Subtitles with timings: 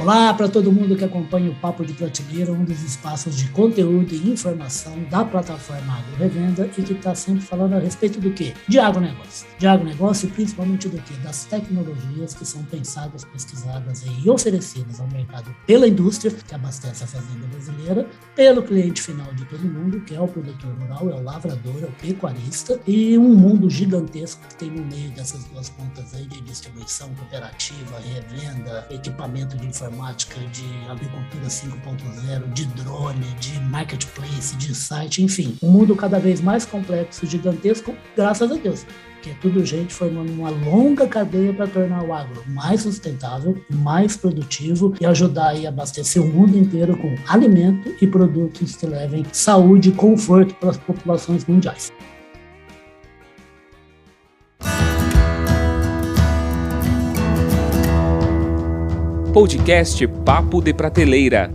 [0.00, 4.14] Olá para todo mundo que acompanha o Papo de Prateleira, um dos espaços de conteúdo
[4.14, 8.54] e informação da plataforma Agro Revenda e que está sempre falando a respeito do quê?
[8.66, 9.46] De agronegócio.
[9.58, 11.14] De agronegócio e principalmente do quê?
[11.22, 17.06] Das tecnologias que são pensadas, pesquisadas e oferecidas ao mercado pela indústria, que abastece a
[17.06, 21.22] fazenda brasileira, pelo cliente final de todo mundo, que é o produtor rural, é o
[21.22, 26.14] lavrador, é o pecuarista, e um mundo gigantesco que tem no meio dessas duas pontas
[26.14, 33.58] aí de distribuição cooperativa, revenda, equipamento de informação informática, de agricultura 5.0, de drone, de
[33.60, 35.56] marketplace, de site, enfim.
[35.60, 38.86] Um mundo cada vez mais complexo, gigantesco, graças a Deus
[39.22, 44.16] que é tudo gente formando uma longa cadeia para tornar o agro mais sustentável, mais
[44.16, 49.90] produtivo e ajudar a abastecer o mundo inteiro com alimento e produtos que levem saúde
[49.90, 51.92] e conforto para as populações mundiais.
[59.32, 61.50] Podcast Papo de Prateleira.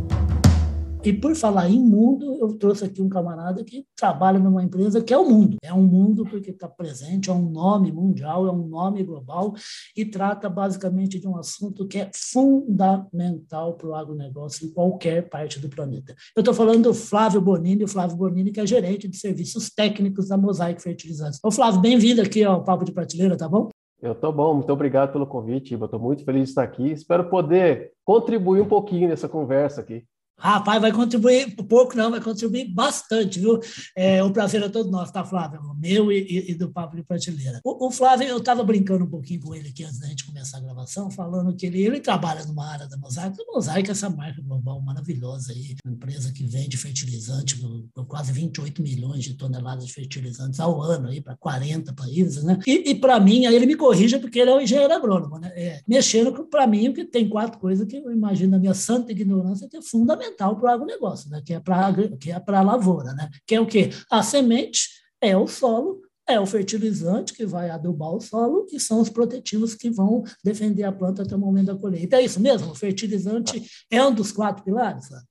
[1.05, 5.14] E por falar em mundo, eu trouxe aqui um camarada que trabalha numa empresa que
[5.14, 5.58] é o mundo.
[5.61, 9.53] É um mundo porque está presente, é um nome mundial, é um nome global
[9.95, 15.59] e trata basicamente de um assunto que é fundamental para o agronegócio em qualquer parte
[15.59, 16.16] do planeta.
[16.36, 20.30] Eu estou falando do Flávio Bonini, o Flávio Bonini, que é gerente de serviços técnicos
[20.30, 21.39] da Mosaic Fertilizantes.
[21.44, 23.69] Ô Flávio, bem-vindo aqui ao Papo de Prateleira, tá bom?
[24.02, 25.86] Eu estou bom, muito obrigado pelo convite, Iba.
[25.86, 26.92] Estou muito feliz de estar aqui.
[26.92, 30.06] Espero poder contribuir um pouquinho nessa conversa aqui.
[30.39, 33.59] Rapaz, vai contribuir pouco, não, vai contribuir bastante, viu?
[33.95, 35.59] É, o prazer é todo nosso, tá, Flávio?
[35.79, 37.59] Meu e, e, do Papo de Prateleira.
[37.63, 40.59] O, o Flávio, eu estava brincando um pouquinho com ele aqui antes da gente começar
[40.59, 43.35] a gravação, falando que ele, ele trabalha numa área da Mosaic.
[43.41, 47.59] A Mosaic é essa marca global maravilhosa aí, uma empresa que vende fertilizante
[48.07, 52.59] quase 28 milhões de toneladas de fertilizantes ao ano aí para 40 países, né?
[52.67, 55.51] E, e para mim, aí ele me corrija porque ele é um engenheiro agrônomo, né?
[55.55, 59.67] É, mexendo para mim, que tem quatro coisas que eu imagino na minha santa ignorância
[59.67, 61.42] que é fundamental fundamental para o agronegócio, né?
[61.45, 63.30] que é para é a lavoura, né?
[63.45, 63.89] que é o quê?
[64.11, 64.89] A semente
[65.22, 69.74] é o solo, é o fertilizante que vai adubar o solo e são os protetivos
[69.74, 72.18] que vão defender a planta até o momento da colheita.
[72.18, 72.72] É isso mesmo?
[72.72, 75.09] O fertilizante é um dos quatro pilares?
[75.09, 75.22] Né?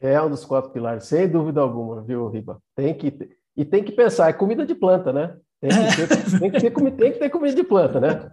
[0.00, 2.60] É um dos quatro pilares, sem dúvida alguma, viu, Riba?
[2.74, 5.36] Tem que, e tem que pensar, é comida de planta, né?
[5.60, 8.30] Tem que ter, tem que ter, tem que ter comida de planta, né?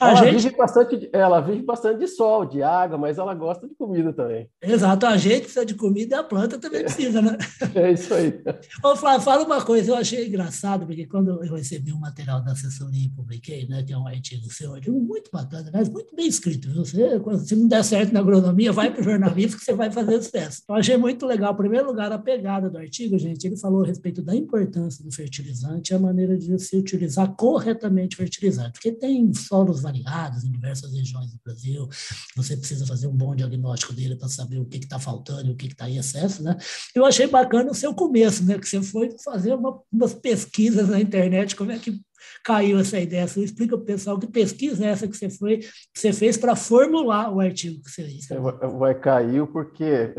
[0.00, 0.42] A ela, gente...
[0.42, 4.48] vive bastante, ela vive bastante de sol, de água, mas ela gosta de comida também.
[4.62, 7.36] Exato, a gente precisa de comida e a planta também precisa, né?
[7.74, 8.40] É isso aí.
[8.84, 12.52] Ô, Flávio, fala uma coisa, eu achei engraçado, porque quando eu recebi um material da
[12.52, 16.26] assessoria e publiquei, né, que é um artigo seu, artigo muito bacana, mas muito bem
[16.26, 16.72] escrito.
[16.74, 20.22] Você, se não der certo na agronomia, vai para o jornalismo que você vai fazer
[20.22, 20.62] sucesso.
[20.68, 21.52] Eu achei muito legal.
[21.52, 25.10] Em primeiro lugar, a pegada do artigo, gente, ele falou a respeito da importância do
[25.10, 30.50] fertilizante e a maneira de se utilizar corretamente o fertilizante, porque tem solos variados em
[30.50, 31.88] diversas regiões do Brasil.
[32.36, 35.56] Você precisa fazer um bom diagnóstico dele para saber o que está faltando e o
[35.56, 36.56] que está em excesso, né?
[36.94, 38.58] Eu achei bacana o seu começo, né?
[38.58, 42.00] Que você foi fazer uma, umas pesquisas na internet, como é que
[42.44, 43.26] caiu essa ideia?
[43.26, 46.36] Você explica para o pessoal que pesquisa é essa que você foi, que você fez
[46.36, 48.30] para formular o artigo que você fez.
[48.30, 50.14] É, vai caiu porque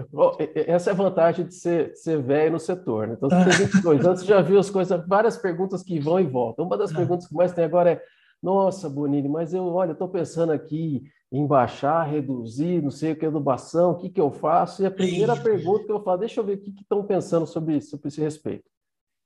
[0.67, 3.07] essa é a vantagem de ser, ser velho no setor.
[3.07, 3.15] Né?
[3.17, 6.25] Então, você tem 22 anos, você já viu as coisas, várias perguntas que vão e
[6.25, 6.65] voltam.
[6.65, 6.95] Uma das ah.
[6.95, 8.01] perguntas que mais tem agora é
[8.41, 13.25] nossa, Bonini, mas eu, olha, estou pensando aqui em baixar, reduzir, não sei o que,
[13.25, 14.81] adubação, o que, que eu faço?
[14.81, 17.79] E a primeira pergunta que eu falo, deixa eu ver o que estão pensando sobre,
[17.81, 18.63] sobre esse respeito.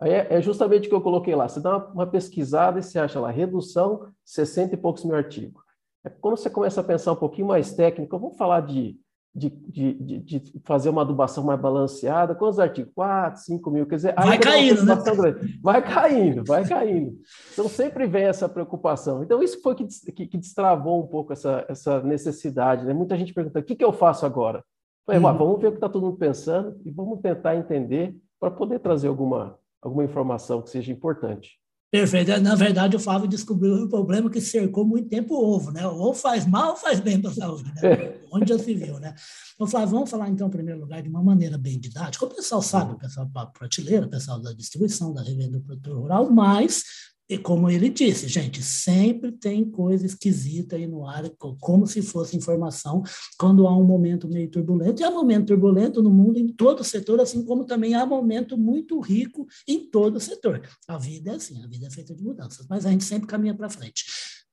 [0.02, 1.48] Aí é, é, justamente o que eu coloquei lá.
[1.48, 5.64] Você dá uma, uma, pesquisada e você acha lá, redução, 60 e poucos mil artigos.
[6.04, 9.00] É, quando você começa a pensar um pouquinho mais técnico, vamos falar de
[9.36, 12.36] de, de, de, fazer uma adubação mais balanceada.
[12.36, 12.94] Quantos artigos?
[12.94, 13.88] 4, 5 mil.
[13.88, 14.96] Quer dizer, vai caindo, né?
[15.62, 17.18] Vai caindo, vai caindo.
[17.52, 19.24] Então, sempre vem essa preocupação.
[19.24, 22.86] Então, isso foi que, que, que destravou um pouco essa, essa necessidade.
[22.86, 22.94] Né?
[22.94, 24.64] Muita gente pergunta, o que, que eu faço agora?
[25.06, 25.38] Falei, uhum.
[25.38, 29.08] vamos ver o que está todo mundo pensando e vamos tentar entender para poder trazer
[29.08, 31.60] alguma, alguma informação que seja importante.
[31.94, 32.36] Perfeito.
[32.42, 35.86] Na verdade, o Flávio descobriu um problema que cercou muito tempo o ovo, né?
[35.86, 37.82] Ou faz mal ou faz bem para a saúde, né?
[37.84, 38.20] É.
[38.34, 39.14] Onde já se viu, né?
[39.54, 42.26] Então, Flávio, vamos falar então, em primeiro lugar, de uma maneira bem didática.
[42.26, 46.00] O pessoal sabe, o pessoal da prateleira, o pessoal da distribuição, da revenda do produtor
[46.00, 46.84] rural, mas
[47.30, 51.24] e como ele disse, gente, sempre tem coisa esquisita aí no ar,
[51.60, 53.02] como se fosse informação,
[53.40, 55.02] quando há um momento meio turbulento.
[55.02, 59.00] E há momento turbulento no mundo, em todo setor, assim como também há momento muito
[59.00, 60.62] rico em todo setor.
[60.88, 63.56] A vida é assim, a vida é feita de mudanças, mas a gente sempre caminha
[63.56, 64.04] para frente.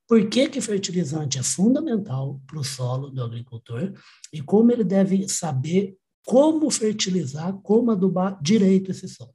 [0.06, 3.93] Por que, que fertilizante é fundamental para o solo do agricultor
[4.32, 9.34] e como ele deve saber como fertilizar, como adubar direito esse solo?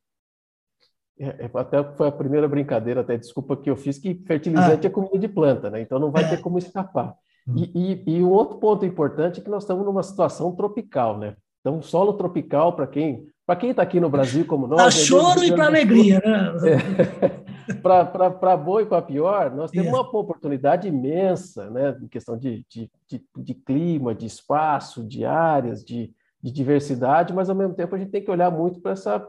[1.20, 4.90] É, é, até foi a primeira brincadeira, até desculpa que eu fiz, que fertilizante ah.
[4.90, 5.82] é comida de planta, né?
[5.82, 6.28] Então não vai é.
[6.28, 7.16] ter como escapar.
[7.48, 7.56] Hum.
[7.58, 11.36] E, e, e um outro ponto importante é que nós estamos numa situação tropical, né?
[11.62, 14.82] Então, solo tropical, para quem para quem está aqui no Brasil como nós...
[14.82, 17.46] Para choro e para alegria, né?
[17.68, 19.92] É, para boa e para pior, nós temos é.
[19.92, 25.84] uma oportunidade imensa né, em questão de, de, de, de, clima, de espaço, de áreas,
[25.84, 29.20] de, de diversidade, mas ao mesmo tempo a gente tem que olhar muito para essa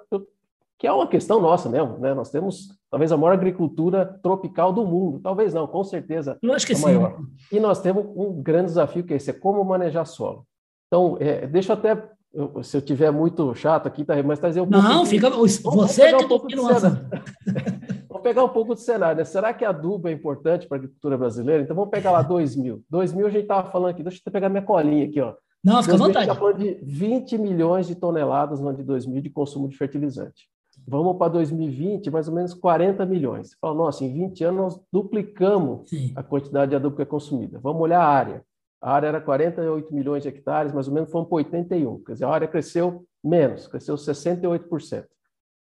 [0.78, 2.12] que é uma questão nossa mesmo, né?
[2.12, 6.67] Nós temos talvez a maior agricultura tropical do mundo, talvez não, com certeza Eu acho
[6.67, 7.19] que a maior.
[7.50, 10.46] E nós temos um grande desafio que é esse, é como manejar solo.
[10.87, 14.61] Então, é, deixa eu até, eu, se eu tiver muito chato aqui, tá, mas trazer
[14.61, 14.87] um pouco...
[14.87, 16.56] Não, de, fica, vamos, você que um pouco de
[18.08, 19.25] Vamos pegar um pouco de cenário, né?
[19.25, 21.62] Será que adubo é importante para a agricultura brasileira?
[21.62, 22.82] Então, vamos pegar lá 2000.
[22.88, 25.34] 2000 a gente estava falando aqui, deixa eu pegar minha colinha aqui, ó.
[25.64, 26.19] Não, fica à vontade.
[26.19, 29.69] A gente está falando de 20 milhões de toneladas no ano de 2000 de consumo
[29.69, 30.49] de fertilizante.
[30.88, 33.50] Vamos para 2020, mais ou menos 40 milhões.
[33.50, 36.12] Você fala, nossa, em 20 anos nós duplicamos Sim.
[36.15, 37.59] a quantidade de adubo que é consumida.
[37.61, 38.44] Vamos olhar a área.
[38.81, 42.05] A área era 48 milhões de hectares, mais ou menos fomos para 81.
[42.05, 45.06] Quer dizer, a área cresceu menos, cresceu 68%.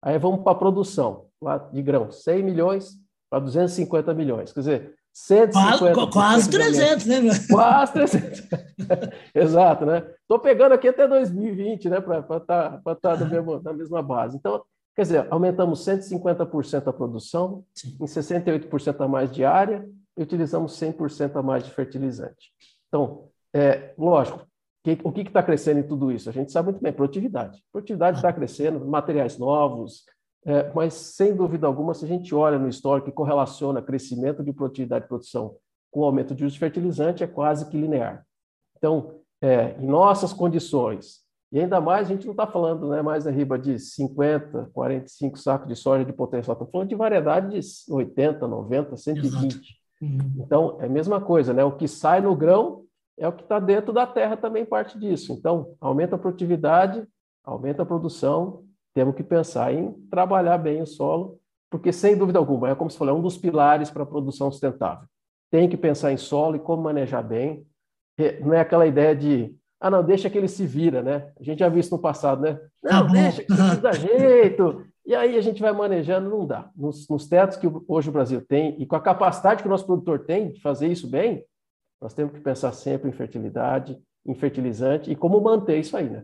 [0.04, 2.92] Aí vamos para a produção lá de grãos, 100 milhões
[3.28, 4.54] para 250 milhões.
[4.54, 7.22] Quer dizer, 150 quase 300, né?
[7.50, 8.44] Quase 300.
[9.34, 10.06] Exato, né?
[10.22, 12.02] Estou pegando aqui até 2020, né?
[12.02, 14.38] Para estar tá, tá na mesma base.
[14.38, 14.62] Então,
[14.96, 17.98] Quer dizer, aumentamos 150% a produção, Sim.
[18.00, 19.88] em 68% a mais de área
[20.18, 22.54] e utilizamos 100% a mais de fertilizante.
[22.88, 24.48] Então, é, lógico,
[24.86, 26.30] que, o que está crescendo em tudo isso?
[26.30, 27.62] A gente sabe muito bem, produtividade.
[27.72, 30.06] Produtividade está crescendo, materiais novos,
[30.46, 34.54] é, mas sem dúvida alguma, se a gente olha no histórico e correlaciona crescimento de
[34.54, 35.58] produtividade e produção
[35.90, 38.24] com o aumento de uso de fertilizante, é quase que linear.
[38.78, 43.28] Então, é, em nossas condições, e ainda mais, a gente não está falando né, mais
[43.28, 48.48] arriba de 50, 45 sacos de soja de potencial, estamos falando de variedade de 80,
[48.48, 49.80] 90, 120.
[50.02, 50.18] Uhum.
[50.38, 51.64] Então, é a mesma coisa, né?
[51.64, 52.84] O que sai no grão
[53.18, 55.34] é o que está dentro da terra também parte disso.
[55.34, 57.08] Então, aumenta a produtividade,
[57.44, 58.64] aumenta a produção,
[58.94, 61.40] temos que pensar em trabalhar bem o solo,
[61.70, 64.52] porque sem dúvida alguma, é como se falou, é um dos pilares para a produção
[64.52, 65.08] sustentável.
[65.52, 67.66] Tem que pensar em solo e como manejar bem.
[68.42, 71.32] Não é aquela ideia de ah, não, deixa que ele se vira, né?
[71.40, 72.60] A gente já viu isso no passado, né?
[72.84, 74.84] Não, deixa que ele dá jeito.
[75.06, 76.72] E aí a gente vai manejando, não dá.
[76.76, 79.86] Nos, nos tetos que hoje o Brasil tem e com a capacidade que o nosso
[79.86, 81.46] produtor tem de fazer isso bem,
[82.02, 83.96] nós temos que pensar sempre em fertilidade,
[84.26, 86.24] em fertilizante e como manter isso aí, né?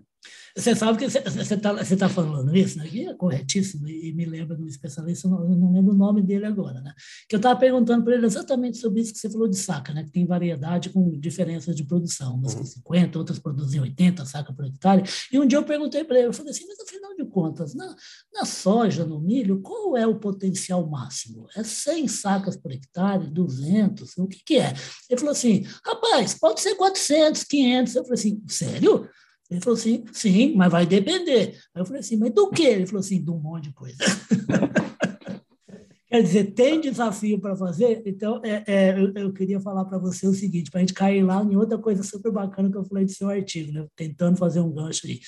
[0.55, 2.87] Você sabe que você está tá falando isso, né?
[2.91, 6.45] E é corretíssimo, e me lembra de um especialista, eu não lembro o nome dele
[6.45, 6.93] agora, né?
[7.27, 10.03] Que eu estava perguntando para ele exatamente sobre isso que você falou de saca, né?
[10.03, 14.65] Que tem variedade com diferenças de produção, umas com 50, outras produzem 80 sacas por
[14.65, 15.03] hectare.
[15.31, 17.95] E um dia eu perguntei para ele, eu falei assim, mas afinal de contas, na,
[18.33, 21.47] na soja, no milho, qual é o potencial máximo?
[21.55, 24.73] É 100 sacas por hectare, 200, o que, que é?
[25.09, 27.95] Ele falou assim, rapaz, pode ser 400, 500.
[27.95, 29.09] Eu falei assim, sério?
[29.51, 31.57] Ele falou assim, sim, mas vai depender.
[31.75, 32.67] Aí eu falei assim, mas do quê?
[32.67, 33.97] Ele falou assim, de um monte de coisa.
[36.07, 38.01] Quer dizer, tem desafio para fazer?
[38.05, 41.23] Então, é, é, eu, eu, queria falar para você o seguinte, para a gente cair
[41.23, 43.85] lá em outra coisa super bacana que eu falei do seu artigo, né?
[43.95, 45.19] tentando fazer um gancho aí,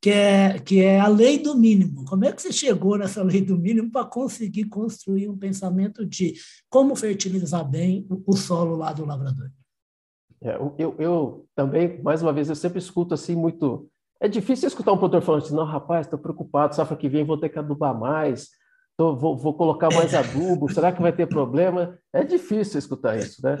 [0.00, 2.04] que é, que é a lei do mínimo.
[2.04, 6.34] Como é que você chegou nessa lei do mínimo para conseguir construir um pensamento de
[6.68, 9.50] como fertilizar bem o, o solo lá do lavrador?
[10.42, 13.88] É, eu, eu, também, mais uma vez, eu sempre escuto assim muito.
[14.20, 17.38] É difícil escutar um produtor falando assim: não, rapaz, estou preocupado, safra que vem vou
[17.38, 18.48] ter que adubar mais,
[18.96, 21.98] tô, vou, vou colocar mais adubo, será que vai ter problema?
[22.12, 23.56] É difícil escutar isso, né?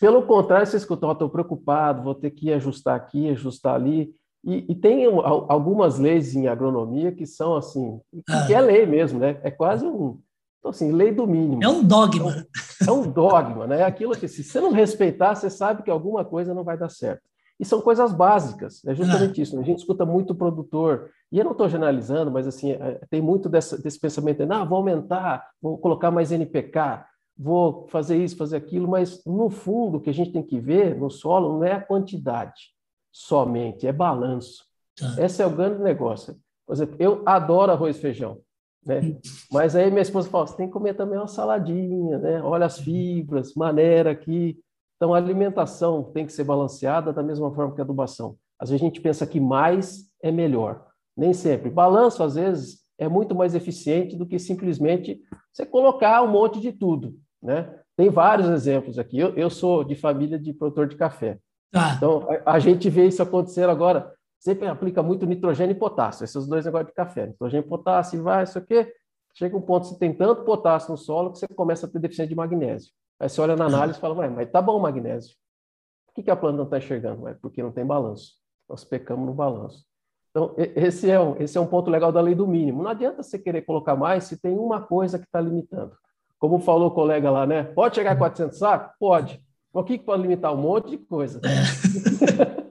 [0.00, 4.14] Pelo contrário, você escuta, estou preocupado, vou ter que ajustar aqui, ajustar ali.
[4.44, 8.00] E, e, tem algumas leis em agronomia que são assim,
[8.46, 9.40] que é lei mesmo, né?
[9.42, 10.20] É quase um,
[10.58, 11.62] então, assim, lei do mínimo.
[11.62, 12.46] É um dogma.
[12.86, 13.80] É um, dogma, né?
[13.80, 16.88] É aquilo que, se você não respeitar, você sabe que alguma coisa não vai dar
[16.88, 17.22] certo.
[17.60, 19.42] E são coisas básicas, é justamente ah.
[19.42, 19.56] isso.
[19.56, 19.62] Né?
[19.62, 23.20] A gente escuta muito o produtor, e eu não estou generalizando, mas assim, é, tem
[23.20, 27.04] muito dessa, desse pensamento, ah, vou aumentar, vou colocar mais NPK,
[27.36, 30.96] vou fazer isso, fazer aquilo, mas no fundo o que a gente tem que ver
[30.96, 32.72] no solo não é a quantidade
[33.12, 34.64] somente, é balanço.
[35.02, 35.16] Ah.
[35.18, 36.36] Esse é o grande negócio.
[36.66, 38.38] Por exemplo, eu adoro arroz e feijão.
[38.84, 39.18] Né?
[39.52, 42.42] Mas aí minha esposa fala, você tem que comer também uma saladinha, né?
[42.42, 44.58] Olha as fibras, maneira aqui.
[44.96, 48.36] Então a alimentação tem que ser balanceada da mesma forma que a adubação.
[48.58, 50.86] Às vezes a gente pensa que mais é melhor.
[51.16, 51.70] Nem sempre.
[51.70, 55.20] Balanço, às vezes, é muito mais eficiente do que simplesmente
[55.52, 57.72] você colocar um monte de tudo, né?
[57.96, 59.18] Tem vários exemplos aqui.
[59.18, 61.38] Eu, eu sou de família de produtor de café.
[61.74, 61.94] Ah.
[61.96, 66.46] Então, a, a gente vê isso acontecer agora sempre aplica muito nitrogênio e potássio, esses
[66.46, 67.26] dois negócios de café.
[67.26, 68.92] Nitrogênio e potássio, vai, isso aqui.
[69.34, 71.98] Chega um ponto que você tem tanto potássio no solo que você começa a ter
[71.98, 72.90] deficiência de magnésio.
[73.20, 75.34] Aí você olha na análise e fala, mas tá bom o magnésio.
[76.06, 77.28] Por Por que a planta não está enxergando?
[77.28, 78.32] É porque não tem balanço.
[78.68, 79.84] Nós pecamos no balanço.
[80.30, 82.82] Então, esse é, um, esse é um ponto legal da lei do mínimo.
[82.82, 85.92] Não adianta você querer colocar mais se tem uma coisa que está limitando.
[86.38, 87.64] Como falou o colega lá, né?
[87.64, 88.94] Pode chegar a 400 sacos?
[89.00, 89.42] Pode.
[89.72, 90.52] O que, que pode limitar?
[90.52, 91.40] Um monte de coisa.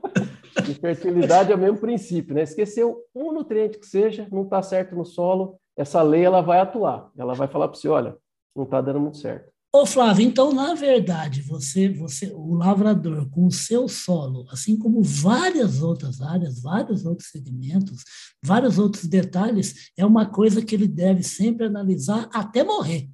[0.80, 2.44] Fertilidade é o mesmo princípio, né?
[2.44, 7.12] Esqueceu um nutriente que seja, não está certo no solo, essa lei ela vai atuar.
[7.18, 8.18] Ela vai falar para você, olha,
[8.56, 9.52] não está dando muito certo.
[9.74, 15.04] Ô Flávio, então, na verdade, você, você, o lavrador, com o seu solo, assim como
[15.04, 18.04] várias outras áreas, vários outros segmentos,
[18.44, 23.10] vários outros detalhes, é uma coisa que ele deve sempre analisar até morrer.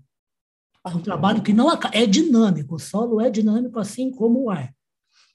[0.86, 4.74] É um trabalho que não é dinâmico, o solo é dinâmico, assim como o ar.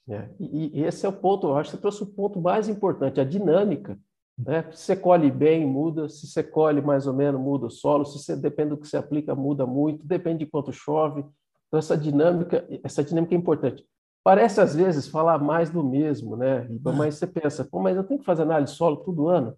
[0.09, 2.67] É, e, e, esse é o ponto, eu acho que você trouxe o ponto mais
[2.67, 3.97] importante, a dinâmica.
[4.37, 4.63] Né?
[4.71, 6.07] Se você colhe bem, muda.
[6.07, 8.05] Se você colhe mais ou menos, muda o solo.
[8.05, 10.05] Se você depende do que você aplica, muda muito.
[10.05, 11.25] Depende de quanto chove.
[11.67, 13.85] Então essa dinâmica, essa dinâmica é importante.
[14.23, 16.65] Parece às vezes falar mais do mesmo, né?
[16.65, 16.91] É.
[16.91, 19.55] Mas você pensa, Pô, mas eu tenho que fazer análise de solo todo ano?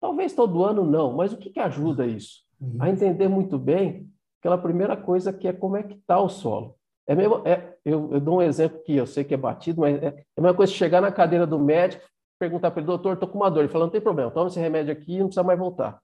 [0.00, 2.42] Talvez todo ano não, mas o que, que ajuda isso?
[2.60, 2.76] Uhum.
[2.78, 4.08] A entender muito bem
[4.40, 6.76] aquela primeira coisa que é como é que está o solo.
[7.06, 10.02] É mesmo, é, eu, eu, dou um exemplo que eu sei que é batido, mas
[10.02, 12.04] é, é a mesma coisa chegar na cadeira do médico,
[12.36, 13.60] perguntar para ele, doutor, estou com uma dor.
[13.60, 16.00] Ele fala, não tem problema, toma esse remédio aqui e não precisa mais voltar.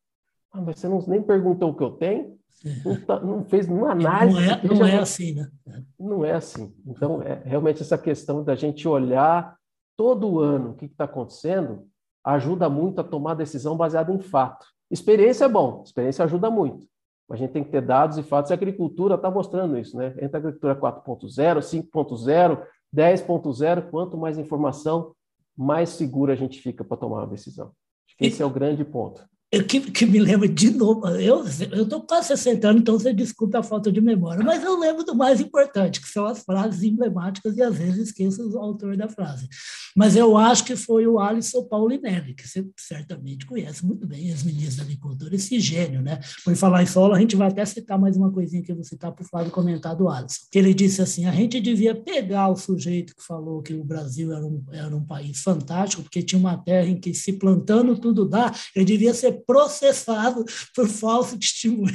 [0.52, 2.38] Ah, mas você não, nem perguntou o que eu tenho,
[2.84, 4.38] não, tá, não fez nenhuma análise.
[4.38, 5.50] Não é, não é assim, né?
[5.98, 6.72] Não é assim.
[6.86, 9.56] Então, é realmente essa questão da gente olhar
[9.96, 11.88] todo ano o que está acontecendo
[12.24, 14.64] ajuda muito a tomar decisão baseada em fato.
[14.88, 16.86] Experiência é bom, experiência ajuda muito.
[17.32, 19.96] Mas a gente tem que ter dados e fatos, e a agricultura está mostrando isso,
[19.96, 20.08] né?
[20.20, 22.62] Entre a agricultura 4.0, 5.0,
[22.94, 25.14] 10.0, quanto mais informação,
[25.56, 27.72] mais seguro a gente fica para tomar uma decisão.
[28.06, 29.26] Acho que esse é o grande ponto
[29.60, 33.62] que, que me lembra de novo, eu estou quase 60 anos, então você desculpa a
[33.62, 37.62] falta de memória, mas eu lembro do mais importante, que são as frases emblemáticas, e
[37.62, 39.46] às vezes esqueço o autor da frase.
[39.94, 44.78] Mas eu acho que foi o Alisson Paulinelli, que você certamente conhece muito bem, ex-ministro
[44.78, 46.18] da Agricultura, esse gênio, né?
[46.42, 48.84] Por falar em solo, a gente vai até citar mais uma coisinha que eu vou
[48.84, 52.48] citar para o Flávio comentar do Alisson, que ele disse assim, a gente devia pegar
[52.48, 56.38] o sujeito que falou que o Brasil era um, era um país fantástico, porque tinha
[56.38, 60.44] uma terra em que se plantando tudo dá, ele devia ser processado
[60.74, 61.94] por falso testemunho.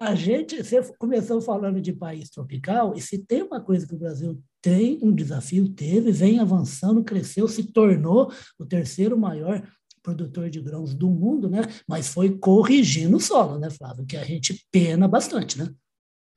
[0.00, 3.98] A gente, você começou falando de país tropical, e se tem uma coisa que o
[3.98, 9.62] Brasil tem, um desafio, teve, vem avançando, cresceu, se tornou o terceiro maior
[10.02, 11.60] produtor de grãos do mundo, né?
[11.88, 14.04] Mas foi corrigindo o solo, né, Flávio?
[14.04, 15.72] Que a gente pena bastante, né?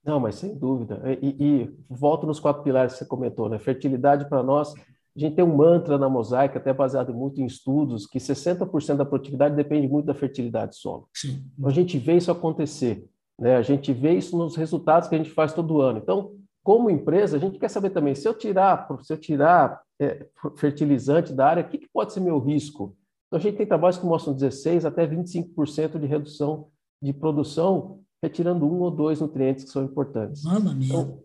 [0.06, 1.02] Não, mas sem dúvida.
[1.20, 3.58] E, e volto nos quatro pilares que você comentou, né?
[3.58, 4.76] Fertilidade para nós
[5.16, 9.06] a gente tem um mantra na mosaica, até baseado muito em estudos, que 60% da
[9.06, 11.08] produtividade depende muito da fertilidade do solo.
[11.14, 11.46] Sim.
[11.58, 13.08] Então, a gente vê isso acontecer,
[13.40, 13.56] né?
[13.56, 16.00] a gente vê isso nos resultados que a gente faz todo ano.
[16.00, 20.28] Então, como empresa, a gente quer saber também, se eu tirar, se eu tirar é,
[20.58, 22.98] fertilizante da área, o que, que, pode ser meu risco?
[23.28, 26.68] Então, a gente tem trabalhos que mostram 16% até 25% de redução
[27.02, 30.44] de produção, retirando um ou dois nutrientes que são importantes.
[30.44, 30.86] Minha.
[30.86, 31.20] Então,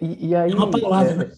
[0.00, 1.32] e, e, aí, é uma paulada, é, né?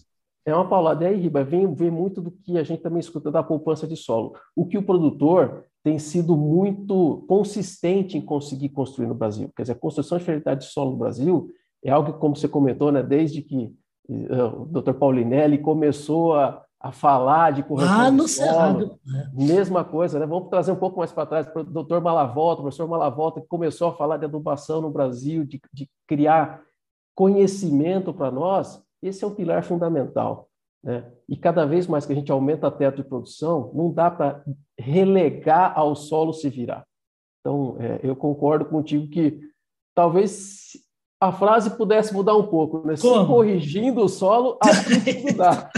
[0.45, 1.03] É uma paulada.
[1.03, 3.95] E aí, Riba, vem, vem muito do que a gente também escuta da poupança de
[3.95, 4.33] solo.
[4.55, 9.51] O que o produtor tem sido muito consistente em conseguir construir no Brasil.
[9.55, 11.49] Quer dizer, a construção de fertilidade de solo no Brasil
[11.83, 13.73] é algo que, como você comentou, né, desde que
[14.09, 14.93] uh, o Dr.
[14.93, 18.99] Paulinelli começou a, a falar de correção ah, no solo, Cerrado.
[19.05, 19.31] Né?
[19.33, 20.25] mesma coisa, né?
[20.25, 22.01] Vamos trazer um pouco mais para trás para o Dr.
[22.01, 26.61] Malavolta, o professor Malavolta, que começou a falar de adubação no Brasil, de, de criar
[27.15, 28.81] conhecimento para nós.
[29.01, 30.49] Esse é um pilar fundamental.
[30.83, 31.11] Né?
[31.27, 34.43] E cada vez mais que a gente aumenta a teto de produção, não dá para
[34.77, 36.85] relegar ao solo se virar.
[37.41, 39.39] Então, é, eu concordo contigo que
[39.95, 40.71] talvez
[41.21, 42.95] a frase pudesse mudar um pouco, né?
[42.95, 45.69] Se corrigindo o solo, assim tudo dá.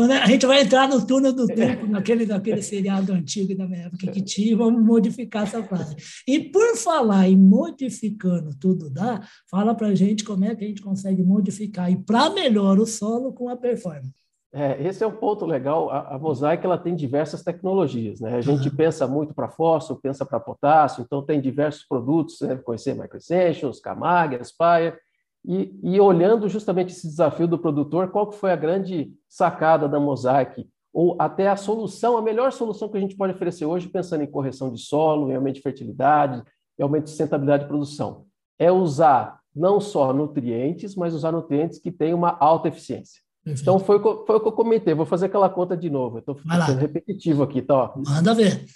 [0.00, 3.82] Quando a gente vai entrar no túnel do tempo, naquele, naquele seriado antigo da minha
[3.82, 5.94] época que tinha, vamos modificar essa frase.
[6.26, 10.68] E por falar em modificando tudo dá, fala para a gente como é que a
[10.68, 14.14] gente consegue modificar e para melhor o solo com a performance.
[14.54, 15.90] É, esse é um ponto legal.
[15.90, 18.20] A, a Mosaic ela tem diversas tecnologias.
[18.20, 18.36] Né?
[18.36, 18.74] A gente uhum.
[18.74, 22.56] pensa muito para fósforo, pensa para potássio, então tem diversos produtos, né?
[22.56, 24.94] conhecer Microessentials, Camag, Aspire,
[25.44, 29.98] e, e, olhando justamente esse desafio do produtor, qual que foi a grande sacada da
[29.98, 30.68] Mosaic?
[30.92, 34.30] Ou até a solução, a melhor solução que a gente pode oferecer hoje, pensando em
[34.30, 36.42] correção de solo, em aumento de fertilidade,
[36.78, 38.26] em aumento de sustentabilidade de produção,
[38.58, 43.20] é usar não só nutrientes, mas usar nutrientes que têm uma alta eficiência.
[43.42, 43.62] Perfeito.
[43.62, 44.94] Então, foi, foi o que eu comentei.
[44.94, 46.18] Vou fazer aquela conta de novo.
[46.18, 47.74] Estou sendo repetitivo aqui, tá?
[47.74, 47.92] Ó.
[48.06, 48.66] Manda ver.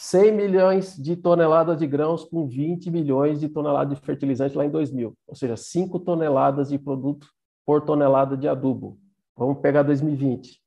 [0.00, 4.70] 100 milhões de toneladas de grãos com 20 milhões de toneladas de fertilizante lá em
[4.70, 7.26] 2000, ou seja, 5 toneladas de produto
[7.66, 8.96] por tonelada de adubo.
[9.36, 10.60] Vamos pegar 2020.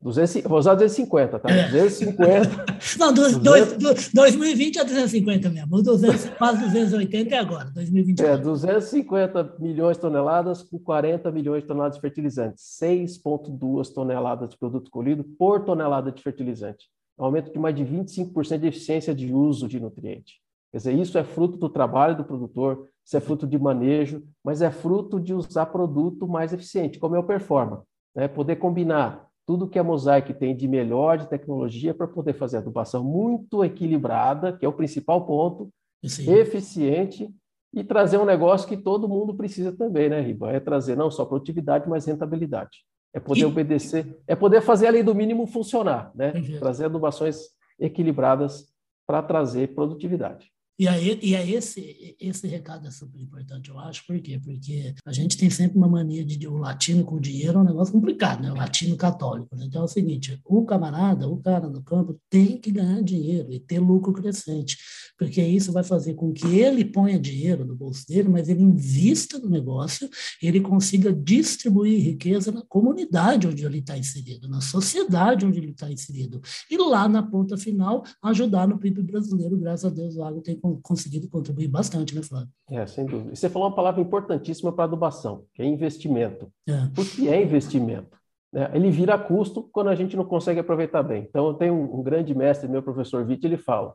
[0.00, 1.48] 200, vou usar 250, tá?
[1.48, 2.66] 250.
[2.96, 5.82] Não, do, 200, do, 2020 é 250 mesmo.
[5.82, 8.20] 200, quase 280 é agora, 2020.
[8.20, 12.62] É, 250 milhões de toneladas com 40 milhões de toneladas de fertilizantes.
[12.80, 16.86] 6,2 toneladas de produto colhido por tonelada de fertilizante.
[17.18, 20.40] Aumento de mais de 25% de eficiência de uso de nutriente.
[20.70, 24.60] Quer dizer, isso é fruto do trabalho do produtor, isso é fruto de manejo, mas
[24.60, 27.84] é fruto de usar produto mais eficiente, como é o Performa.
[28.14, 28.28] Né?
[28.28, 33.04] Poder combinar tudo que a Mosaic tem de melhor de tecnologia para poder fazer adubação
[33.04, 35.70] muito equilibrada, que é o principal ponto,
[36.04, 36.32] Sim.
[36.34, 37.32] eficiente
[37.72, 40.50] e trazer um negócio que todo mundo precisa também, né, Riba?
[40.50, 42.84] É trazer não só produtividade, mas rentabilidade.
[43.16, 43.44] É poder e...
[43.46, 46.34] obedecer, é poder fazer a lei do mínimo funcionar, né?
[46.36, 46.58] Uhum.
[46.58, 47.46] Trazer adubações
[47.80, 48.66] equilibradas
[49.06, 50.52] para trazer produtividade.
[50.78, 54.06] E aí, e aí esse, esse recado é super importante, eu acho.
[54.06, 54.38] Por quê?
[54.38, 57.64] Porque a gente tem sempre uma mania de, de o latino com dinheiro é um
[57.64, 58.52] negócio complicado, né?
[58.52, 59.56] O latino católico.
[59.56, 59.64] Né?
[59.66, 63.58] Então é o seguinte: o camarada, o cara no campo, tem que ganhar dinheiro e
[63.58, 64.76] ter lucro crescente,
[65.18, 69.38] porque isso vai fazer com que ele ponha dinheiro no bolso dele, mas ele invista
[69.38, 70.10] no negócio,
[70.42, 75.90] ele consiga distribuir riqueza na comunidade onde ele está inserido, na sociedade onde ele está
[75.90, 76.42] inserido.
[76.70, 80.60] E lá na ponta final, ajudar no PIB brasileiro, graças a Deus, o agro tem
[80.82, 82.48] conseguido contribuir bastante, né, Flávio?
[82.70, 83.32] É, sem dúvida.
[83.32, 86.50] E você falou uma palavra importantíssima para adubação, que é investimento.
[86.68, 86.88] É.
[86.94, 88.16] Por que é investimento?
[88.54, 91.26] É, ele vira custo quando a gente não consegue aproveitar bem.
[91.28, 93.94] Então, eu tenho um, um grande mestre, meu professor Witt, ele fala,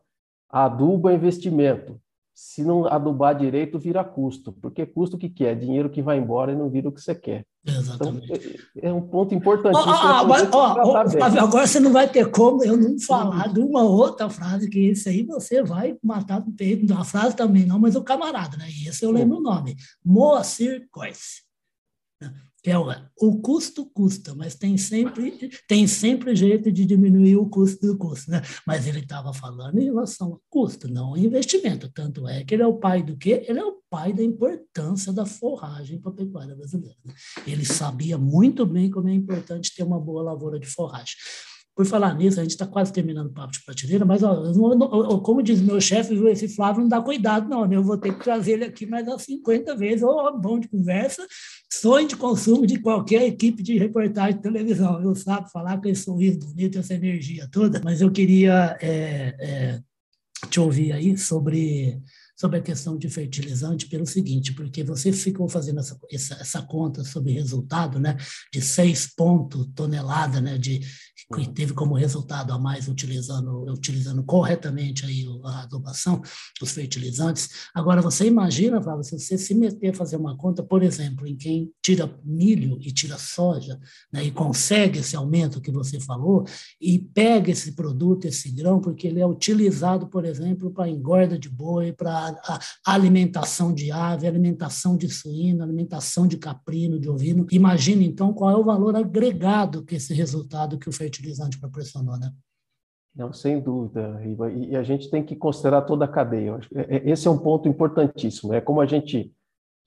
[0.50, 2.00] adubo é investimento,
[2.44, 4.52] se não adubar direito, vira custo.
[4.52, 5.54] Porque custo o que, que é?
[5.54, 7.46] Dinheiro que vai embora e não vira o que você quer.
[7.64, 8.60] Exatamente.
[8.76, 9.94] Então, é, um ponto importantíssimo.
[11.40, 15.08] agora você não vai ter como eu não falar de uma outra frase, que esse
[15.08, 16.92] aí você vai matar no peito.
[16.96, 18.66] A frase também não, mas o camarada, né?
[18.88, 19.76] Esse eu lembro o nome.
[20.04, 21.44] Moacir Coyce
[22.64, 22.86] é o,
[23.20, 28.30] o custo custa, mas tem sempre, tem sempre jeito de diminuir o custo do custo,
[28.30, 28.42] né?
[28.68, 31.90] Mas ele estava falando em relação ao custo, não ao investimento.
[31.92, 33.44] Tanto é que ele é o pai do quê?
[33.48, 36.98] Ele é o pai da importância da forragem para a pecuária brasileira.
[37.04, 37.14] Né?
[37.48, 41.16] Ele sabia muito bem como é importante ter uma boa lavoura de forragem.
[41.82, 45.42] Por falar nisso, a gente está quase terminando o papo de prateleira, mas, ó, como
[45.42, 47.76] diz meu chefe, esse Flávio não dá cuidado, não, né?
[47.76, 51.26] Eu vou ter que trazer ele aqui mais umas 50 vezes, ou bom de conversa,
[51.74, 55.02] sonho de consumo de qualquer equipe de reportagem de televisão.
[55.02, 59.80] Eu sabe falar com esse sorriso bonito, essa energia toda, mas eu queria é, é,
[60.52, 62.00] te ouvir aí sobre
[62.42, 67.04] sobre a questão de fertilizante pelo seguinte, porque você ficou fazendo essa, essa, essa conta
[67.04, 68.18] sobre resultado, né,
[68.52, 70.82] de 6 pontos tonelada, né, de
[71.36, 76.20] que teve como resultado a mais utilizando utilizando corretamente aí a adubação,
[76.60, 77.48] os fertilizantes.
[77.76, 81.38] Agora você imagina, Flávio, se você se meter a fazer uma conta, por exemplo, em
[81.38, 83.80] quem tira milho e tira soja,
[84.12, 86.44] né, e consegue esse aumento que você falou
[86.82, 91.48] e pega esse produto, esse grão, porque ele é utilizado, por exemplo, para engorda de
[91.48, 97.46] boi, para a, alimentação de ave, alimentação de suíno, alimentação de caprino, de ovino.
[97.52, 102.32] Imagine, então, qual é o valor agregado que esse resultado que o fertilizante proporcionou, né?
[103.16, 104.52] Não, sem dúvida, Riva.
[104.52, 106.60] E a gente tem que considerar toda a cadeia.
[106.74, 108.54] É, é, esse é um ponto importantíssimo.
[108.54, 109.34] É como a gente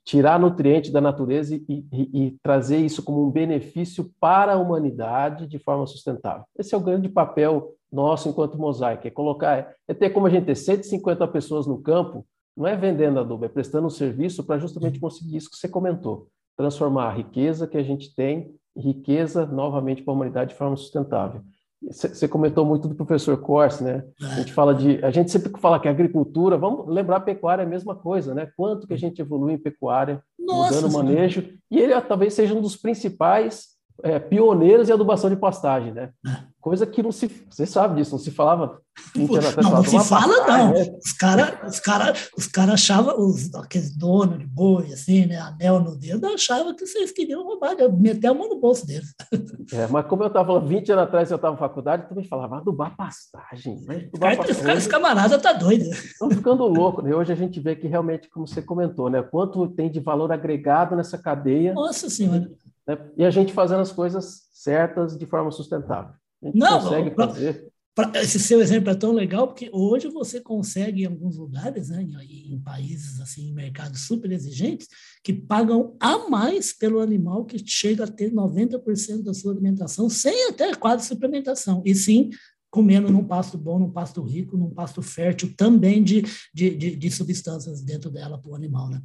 [0.05, 5.47] tirar nutriente da natureza e, e, e, trazer isso como um benefício para a humanidade
[5.47, 6.45] de forma sustentável.
[6.59, 10.47] Esse é o grande papel nosso enquanto mosaico, é colocar, é ter como a gente
[10.47, 15.01] ter 150 pessoas no campo não é vendendo adubo, é prestando um serviço para justamente
[15.01, 20.03] conseguir isso que você comentou, transformar a riqueza que a gente tem em riqueza novamente
[20.03, 21.43] para a humanidade de forma sustentável.
[21.91, 24.05] Você comentou muito do professor Corse, né?
[24.23, 27.63] A gente fala de, a gente sempre fala que a agricultura, vamos lembrar a pecuária
[27.63, 28.51] é a mesma coisa, né?
[28.57, 32.55] Quanto que a gente evolui em pecuária, Nossa, mudando o manejo, e ele talvez seja
[32.55, 36.11] um dos principais é, pioneiros em adubação de pastagem, né?
[36.27, 36.55] É.
[36.61, 37.29] Coisa que não se.
[37.51, 38.81] Você sabe disso, não se falava.
[39.15, 40.73] Não, não se fala, não.
[40.73, 40.97] Né?
[41.05, 45.37] Os caras os cara, os cara achavam, os, aqueles donos de boi, assim, né?
[45.37, 49.15] Anel no dedo, achavam que vocês queriam roubar, meter a mão no bolso deles.
[49.73, 52.59] É, mas como eu estava falando, 20 anos atrás, eu estava na faculdade, também falava,
[52.59, 53.81] adubar pastagem.
[53.87, 54.09] Né?
[54.09, 54.77] Adubar pastagem.
[54.77, 55.85] Esse camarada tá doido.
[55.85, 57.15] Estão ficando louco, né?
[57.15, 59.23] Hoje a gente vê que realmente, como você comentou, né?
[59.23, 61.73] Quanto tem de valor agregado nessa cadeia.
[61.73, 62.51] Nossa Senhora.
[62.87, 62.99] Né?
[63.17, 66.15] E a gente fazendo as coisas certas de forma sustentável.
[66.43, 67.73] A gente Não, consegue pra, fazer.
[67.95, 72.03] Pra, esse seu exemplo é tão legal porque hoje você consegue em alguns lugares, né,
[72.03, 74.89] em, em países assim, em mercados super exigentes,
[75.23, 80.49] que pagam a mais pelo animal que chega a ter 90% da sua alimentação, sem
[80.49, 82.31] até quase suplementação, e sim
[82.69, 87.11] comendo num pasto bom, num pasto rico, num pasto fértil também de, de, de, de
[87.13, 89.01] substâncias dentro dela para o animal, né?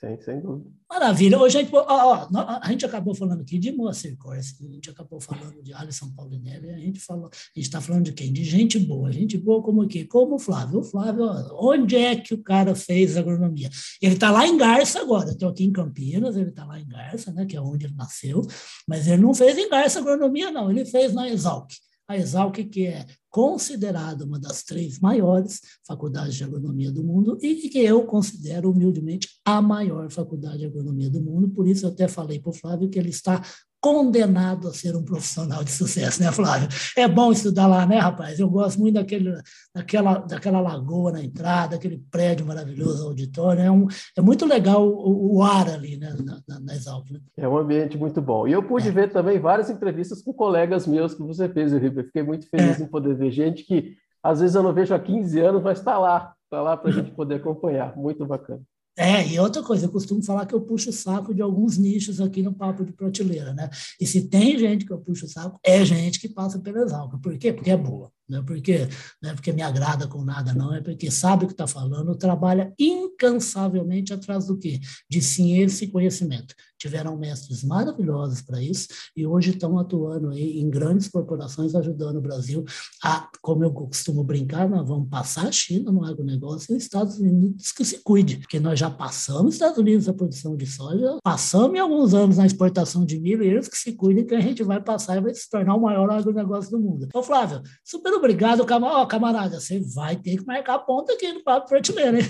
[0.00, 0.70] Sim, sem dúvida.
[0.88, 1.38] Maravilha.
[1.38, 2.28] Hoje a gente, ó, ó,
[2.62, 6.70] a gente acabou falando aqui de Moacir Corsi, a gente acabou falando de Alisson Paulinelli,
[6.70, 8.32] a gente falou, a gente está falando de quem?
[8.32, 9.12] De gente boa.
[9.12, 10.06] Gente boa como quê?
[10.06, 10.80] Como o Flávio.
[10.80, 13.68] O Flávio, onde é que o cara fez agronomia?
[14.00, 15.32] Ele está lá em Garça agora.
[15.32, 18.40] Estou aqui em Campinas, ele está lá em Garça, né, que é onde ele nasceu,
[18.88, 20.70] mas ele não fez em Garça agronomia, não.
[20.70, 21.70] Ele fez na Exalc
[22.10, 27.68] a Exalc, que é considerada uma das três maiores faculdades de agronomia do mundo e
[27.68, 31.48] que eu considero humildemente a maior faculdade de agronomia do mundo.
[31.48, 33.42] Por isso, eu até falei para o Flávio que ele está
[33.80, 36.68] condenado a ser um profissional de sucesso, né, Flávio?
[36.96, 38.38] É bom estudar lá, né, rapaz?
[38.38, 39.34] Eu gosto muito daquele,
[39.74, 43.62] daquela, daquela lagoa na entrada, aquele prédio maravilhoso, auditório.
[43.62, 47.10] É, um, é muito legal o, o ar ali, né, na, na, na Exalc.
[47.10, 47.20] Né?
[47.38, 48.46] É um ambiente muito bom.
[48.46, 48.92] E eu pude é.
[48.92, 52.04] ver também várias entrevistas com colegas meus que você fez, Ribeiro.
[52.04, 52.84] Fiquei muito feliz é.
[52.84, 55.98] em poder ver gente que às vezes eu não vejo há 15 anos, mas está
[55.98, 57.96] lá, está lá para a gente poder acompanhar.
[57.96, 58.62] Muito bacana.
[58.98, 62.20] É, e outra coisa, eu costumo falar que eu puxo o saco de alguns nichos
[62.20, 63.70] aqui no Papo de Prateleira, né?
[63.98, 67.16] E se tem gente que eu puxo o saco, é gente que passa pela Exalca.
[67.16, 67.52] Por quê?
[67.52, 68.12] Porque é boa.
[68.30, 68.88] Não é porque,
[69.20, 70.72] não é porque me agrada com nada, não.
[70.72, 74.80] É porque sabe o que está falando, trabalha incansavelmente atrás do quê?
[75.08, 76.54] De ciência e conhecimento.
[76.78, 82.22] Tiveram mestres maravilhosos para isso e hoje estão atuando aí em grandes corporações, ajudando o
[82.22, 82.64] Brasil
[83.02, 87.18] a, como eu costumo brincar, nós vamos passar a China no agronegócio e os Estados
[87.18, 91.18] Unidos que se cuide, porque nós já passamos os Estados Unidos a produção de soja,
[91.22, 94.40] passamos em alguns anos na exportação de milho e eles que se cuidem que a
[94.40, 97.08] gente vai passar e vai se tornar o maior agronegócio do mundo.
[97.14, 99.02] Ô Flávio, super obrigado, camarada.
[99.02, 102.26] Oh, camarada, você vai ter que marcar a ponta aqui no Papo Prateleira, hein?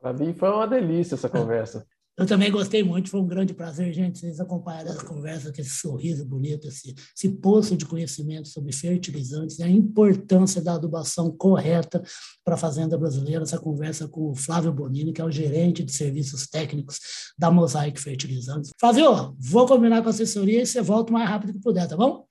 [0.00, 1.84] Para mim foi uma delícia essa conversa.
[2.16, 5.70] Eu também gostei muito, foi um grande prazer, gente, vocês acompanharem essa conversa, com esse
[5.70, 12.00] sorriso bonito, esse, esse poço de conhecimento sobre fertilizantes e a importância da adubação correta
[12.44, 15.92] para a fazenda brasileira, essa conversa com o Flávio Bonini, que é o gerente de
[15.92, 17.00] serviços técnicos
[17.36, 18.70] da Mosaic Fertilizantes.
[18.78, 21.96] Flávio, vou combinar com a assessoria e você volta o mais rápido que puder, tá
[21.96, 22.24] bom?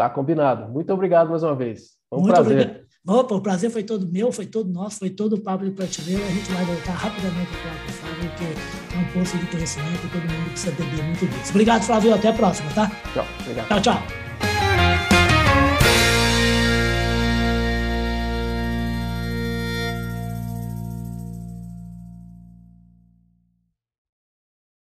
[0.00, 0.72] Tá combinado.
[0.72, 1.90] Muito obrigado mais uma vez.
[2.08, 2.52] Foi um Muito prazer.
[2.58, 2.86] Obrigado.
[3.06, 6.24] Opa, o prazer foi todo meu, foi todo nosso, foi todo o de prateleira.
[6.24, 8.44] A gente vai voltar rapidamente para o Flávio, porque
[8.94, 11.50] é um posto de conhecimento e todo mundo precisa beber muito disso.
[11.50, 12.14] Obrigado, Flávio.
[12.14, 12.90] Até a próxima, tá?
[13.12, 13.26] Tchau.
[13.42, 13.68] Obrigado.
[13.68, 14.29] Tchau, tchau.